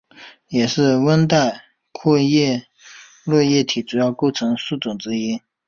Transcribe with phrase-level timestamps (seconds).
[0.47, 2.65] 也是温带阔叶
[3.23, 5.39] 落叶林的主要构成树种之一。